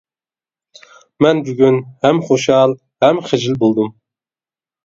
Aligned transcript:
مەن 1.25 1.43
بۈگۈن 1.49 1.77
ھەم 2.05 2.23
خۇشال 2.31 2.75
ھەم 3.07 3.23
خىجىل 3.29 3.63
بولدۇم. 3.67 3.93